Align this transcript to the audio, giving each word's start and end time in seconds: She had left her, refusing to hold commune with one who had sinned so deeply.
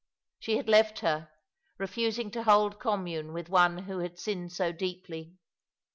She 0.39 0.57
had 0.57 0.67
left 0.67 1.01
her, 1.01 1.29
refusing 1.77 2.31
to 2.31 2.41
hold 2.41 2.79
commune 2.79 3.33
with 3.33 3.49
one 3.49 3.83
who 3.83 3.99
had 3.99 4.17
sinned 4.17 4.51
so 4.51 4.71
deeply. 4.71 5.35